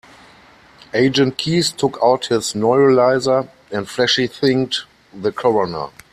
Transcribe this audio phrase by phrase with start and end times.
[0.95, 5.89] Agent Keys took out his neuralizer and flashy-thinged the coroner.